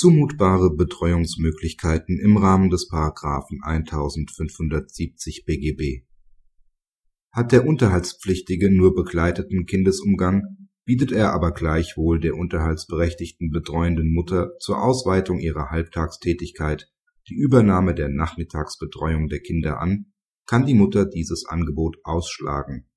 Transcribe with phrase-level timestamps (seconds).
[0.00, 2.88] Zumutbare Betreuungsmöglichkeiten im Rahmen des§
[3.64, 6.06] 1570 BGB
[7.32, 14.80] Hat der Unterhaltspflichtige nur begleiteten Kindesumgang, bietet er aber gleichwohl der unterhaltsberechtigten betreuenden Mutter zur
[14.80, 16.88] Ausweitung ihrer Halbtagstätigkeit
[17.28, 20.12] die Übernahme der Nachmittagsbetreuung der Kinder an,
[20.46, 22.88] kann die Mutter dieses Angebot ausschlagen.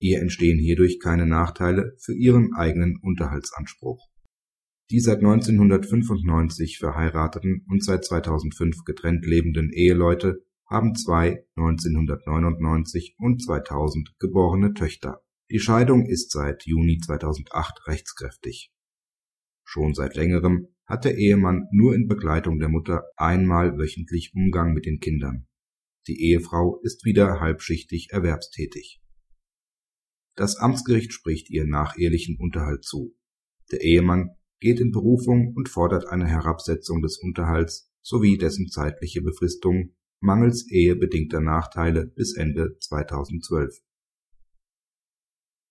[0.00, 4.08] Ihr entstehen hierdurch keine Nachteile für ihren eigenen Unterhaltsanspruch
[4.90, 14.14] die seit 1995 verheirateten und seit 2005 getrennt lebenden Eheleute haben zwei 1999 und 2000
[14.18, 15.22] geborene Töchter.
[15.50, 18.72] Die Scheidung ist seit Juni 2008 rechtskräftig.
[19.64, 24.86] Schon seit längerem hat der Ehemann nur in Begleitung der Mutter einmal wöchentlich Umgang mit
[24.86, 25.46] den Kindern.
[26.06, 29.00] Die Ehefrau ist wieder halbschichtig erwerbstätig.
[30.36, 33.16] Das Amtsgericht spricht ihr nachehelichen Unterhalt zu.
[33.72, 39.94] Der Ehemann geht in Berufung und fordert eine Herabsetzung des Unterhalts sowie dessen zeitliche Befristung
[40.20, 43.82] mangels ehebedingter Nachteile bis Ende 2012.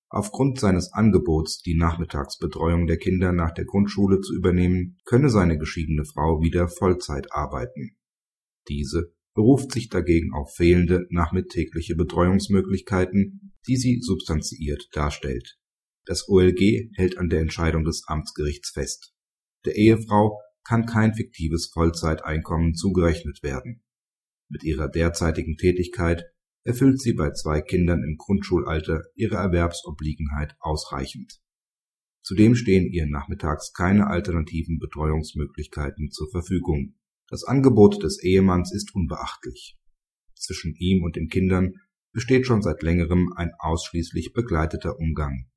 [0.09, 6.05] Aufgrund seines Angebots, die Nachmittagsbetreuung der Kinder nach der Grundschule zu übernehmen, könne seine geschiedene
[6.05, 7.97] Frau wieder Vollzeit arbeiten.
[8.69, 15.57] Diese beruft sich dagegen auf fehlende nachmittägliche Betreuungsmöglichkeiten, die sie substanziiert darstellt
[16.05, 19.13] das OLG hält an der Entscheidung des Amtsgerichts fest:
[19.65, 23.83] Der Ehefrau kann kein fiktives Vollzeiteinkommen zugerechnet werden.
[24.49, 26.25] Mit ihrer derzeitigen Tätigkeit
[26.63, 31.39] erfüllt sie bei zwei Kindern im Grundschulalter ihre Erwerbsobliegenheit ausreichend.
[32.23, 36.95] Zudem stehen ihr nachmittags keine alternativen Betreuungsmöglichkeiten zur Verfügung.
[37.27, 39.77] Das Angebot des Ehemanns ist unbeachtlich.
[40.35, 41.73] Zwischen ihm und den Kindern
[42.11, 45.47] besteht schon seit längerem ein ausschließlich begleiteter Umgang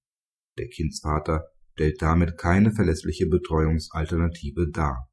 [0.59, 5.09] der Kindsvater stellt damit keine verlässliche Betreuungsalternative dar.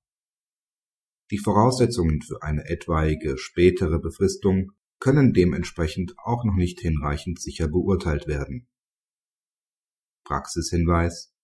[1.32, 8.28] Die Voraussetzungen für eine etwaige spätere Befristung können dementsprechend auch noch nicht hinreichend sicher beurteilt
[8.28, 8.68] werden.
[10.24, 11.36] Praxishinweis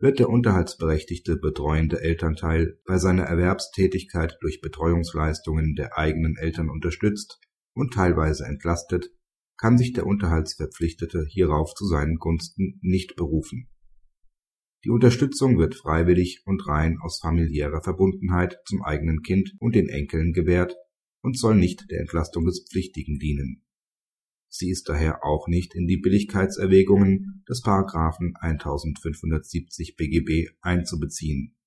[0.00, 7.38] Wird der unterhaltsberechtigte betreuende Elternteil bei seiner Erwerbstätigkeit durch Betreuungsleistungen der eigenen Eltern unterstützt
[7.74, 9.13] und teilweise entlastet
[9.56, 13.68] kann sich der Unterhaltsverpflichtete hierauf zu seinen Gunsten nicht berufen.
[14.84, 20.32] Die Unterstützung wird freiwillig und rein aus familiärer Verbundenheit zum eigenen Kind und den Enkeln
[20.32, 20.76] gewährt
[21.22, 23.64] und soll nicht der Entlastung des Pflichtigen dienen.
[24.48, 31.53] Sie ist daher auch nicht in die Billigkeitserwägungen des Paragraphen 1570 BGB einzubeziehen